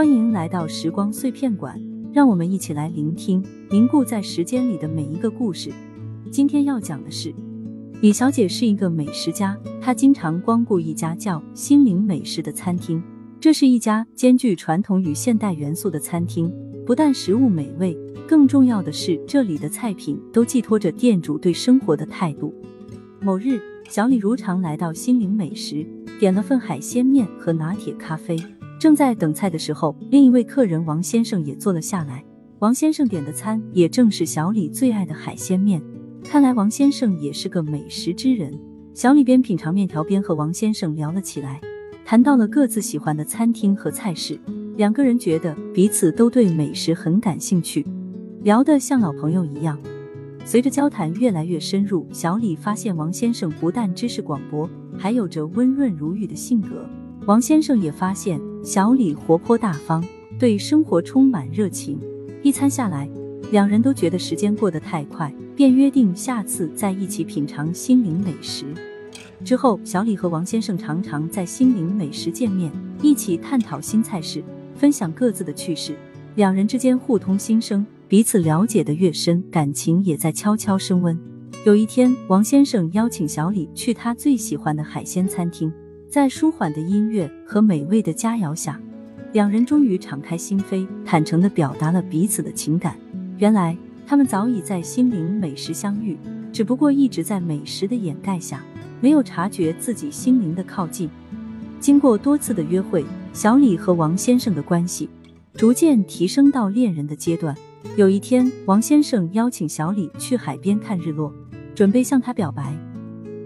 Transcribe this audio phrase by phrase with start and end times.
[0.00, 1.78] 欢迎来到时光碎片馆，
[2.10, 5.70] 让我们一起来聆听凝固在时间里的每一个故事。
[6.30, 7.34] 今天要讲的是，
[8.00, 13.02] 李小姐是一个美食家，她经常光顾一家叫“心灵美食”的餐厅。
[13.38, 16.50] 这是一家兼具传统与现代元素的餐厅，
[16.86, 17.94] 不但食物美味，
[18.26, 22.54] 更重要的是这里的菜品都寄托着店主对生活的态度。
[23.20, 23.60] 某日，
[23.90, 25.86] 小李如常来到心灵美食，
[26.18, 28.38] 点了份海鲜面和拿铁咖啡。
[28.80, 32.24] 正在等菜的时候，另一位客人王先生也坐了下来。
[32.60, 35.82] 王先生点的餐也正是小李最爱的海鲜面。
[36.24, 38.58] 看来王先生也是个美食之人。
[38.94, 41.60] 小李边品尝面条边和王先生聊了起来。
[42.06, 44.40] 谈到了各自喜欢的餐厅和菜式，
[44.78, 47.86] 两个人觉得彼此都对美食很感兴趣，
[48.42, 49.78] 聊得像老朋友一样。
[50.46, 56.88] 随着交谈越来越深入，小李发现王先生不但知识广博，还有着温润如玉的性格。
[57.26, 60.02] 王先生也发现小李活泼大方，
[60.38, 61.98] 对生活充满热情。
[62.42, 63.08] 一餐下来，
[63.52, 68.64] 两人都觉得时间过得太快，便约定下次再一起品尝心灵美食。
[69.44, 72.72] 之后，小李和王先生常常在心灵美食见面，
[73.02, 74.42] 一起探讨新菜式，
[74.74, 75.94] 分享各自的趣事。
[76.36, 81.18] 两人之间互通心声，彼此了解的越深，感情也在悄悄升温。
[81.66, 85.70] 有一天，王先生邀请小李去他最喜欢的海鲜餐厅，
[86.10, 88.80] 在舒缓的音乐和美味的佳肴下，
[89.32, 92.96] 两人终于敞开心扉，坦诚地表达了彼此的情感。
[93.38, 96.18] 原来，他们早已在心灵美食相遇，
[96.52, 98.60] 只不过一直在美食的掩盖下。
[99.00, 101.08] 没有察觉自己心灵的靠近。
[101.78, 105.08] 经过多次的约会，小李和王先生的关系
[105.54, 107.56] 逐渐提升到恋人的阶段。
[107.96, 111.32] 有一天，王先生邀请小李去海边看日落，
[111.72, 112.76] 准备向他表白。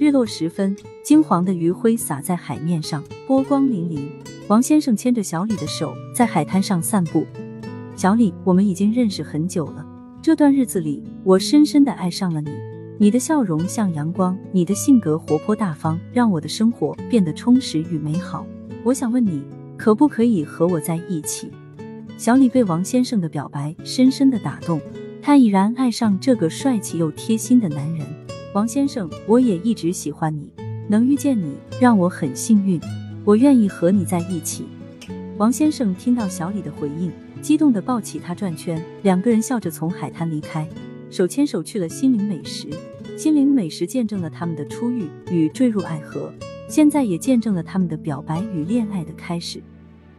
[0.00, 4.08] 日落时分，金黄的余晖洒在海面上，波光粼粼。
[4.46, 7.26] 王先生牵着小李的手在海滩上散步。
[7.96, 9.84] 小李，我们已经认识很久了，
[10.22, 12.48] 这段日子里，我深深的爱上了你。
[12.96, 18.46] 你的笑容像阳光，你的性格活泼大方，让我的生活变得充实与美好。
[18.84, 19.42] 我想问你，
[19.76, 21.50] 可不可以和我在一起？
[22.16, 24.80] 小李被王先生的表白深深的打动，
[25.20, 28.06] 他已然爱上这个帅气又贴心的男人。
[28.54, 30.50] 王先生，我也一直喜欢你，
[30.88, 32.80] 能遇见你让我很幸运，
[33.22, 34.64] 我愿意和你在一起。
[35.36, 40.66] 王先生听到小李的回应，激动的抱起他转圈，两个人笑着从海滩离开。
[41.10, 42.68] 手牵手去了心灵美食，
[43.18, 46.32] 心灵美食见证了他们的初遇与坠入爱河，
[46.68, 49.62] 现在也见证了他们的表白与恋爱的开始。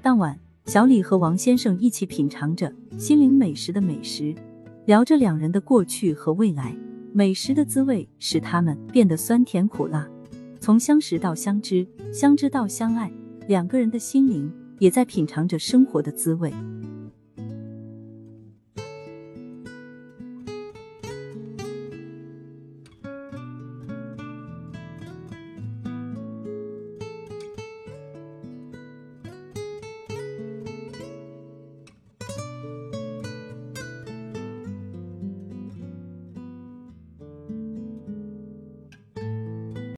[0.00, 4.32] 当晚，小李和王先生一起品尝着心灵美食的美食，
[4.86, 6.76] 聊着两人的过去和未来。
[7.14, 10.08] 美食的滋味使他们变得酸甜苦辣，
[10.60, 13.12] 从相识到相知，相知到相爱，
[13.46, 16.50] 两个人的心灵也在品尝着生活的滋味。